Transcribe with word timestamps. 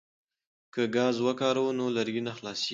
که 0.73 0.83
ګاز 0.95 1.15
وکاروو 1.27 1.75
نو 1.79 1.85
لرګي 1.95 2.21
نه 2.27 2.31
خلاصیږي. 2.37 2.69